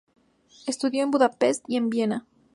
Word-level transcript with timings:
Estudió 0.65 1.03
en 1.03 1.11
Budapest 1.11 1.63
y 1.67 1.75
en 1.77 1.91
Viena. 1.91 2.25